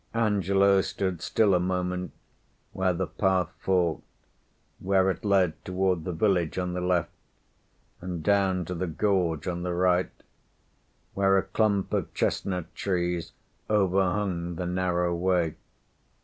[0.15, 2.11] Angelo stood still a moment
[2.71, 4.01] where the path forked,
[4.79, 7.11] where it led toward the village on the left,
[8.01, 10.09] and down to the gorge on the right,
[11.13, 13.31] where a clump of chestnut trees
[13.69, 15.53] overhung the narrow way.